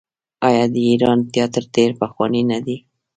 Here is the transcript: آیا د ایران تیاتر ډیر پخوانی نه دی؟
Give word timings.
آیا 0.47 0.65
د 0.73 0.75
ایران 0.89 1.19
تیاتر 1.33 1.63
ډیر 1.75 1.91
پخوانی 2.01 2.41
نه 2.51 2.59
دی؟ 2.65 2.77